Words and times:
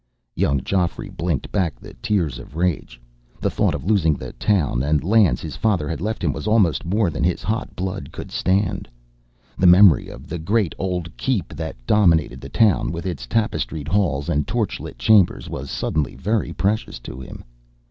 Young 0.33 0.63
Geoffrey 0.63 1.09
blinked 1.09 1.51
back 1.51 1.79
the 1.79 1.93
tears 2.01 2.39
of 2.39 2.55
rage. 2.55 2.99
The 3.39 3.51
thought 3.51 3.75
of 3.75 3.85
losing 3.85 4.15
the 4.15 4.33
town 4.33 4.81
and 4.81 5.03
lands 5.03 5.41
his 5.41 5.55
father 5.55 5.87
had 5.87 6.01
left 6.01 6.23
him 6.23 6.33
was 6.33 6.47
almost 6.47 6.83
more 6.83 7.11
than 7.11 7.23
his 7.23 7.43
hot 7.43 7.75
blood 7.75 8.11
could 8.11 8.31
stand. 8.31 8.89
The 9.59 9.67
memory 9.67 10.07
of 10.07 10.25
the 10.27 10.39
great 10.39 10.73
old 10.79 11.15
Keep 11.17 11.49
that 11.55 11.75
dominated 11.85 12.41
the 12.41 12.49
town, 12.49 12.91
with 12.91 13.05
its 13.05 13.27
tapestried 13.27 13.87
halls 13.89 14.27
and 14.27 14.47
torchlit 14.47 14.97
chambers, 14.97 15.47
was 15.51 15.69
suddenly 15.69 16.15
very 16.15 16.51
precious 16.51 16.97
to 17.01 17.19
him. 17.19 17.43